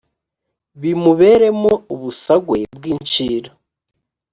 bimuberemo 0.81 1.73
ubusagwe 1.93 2.59
bw 2.75 2.83
incira 2.93 3.51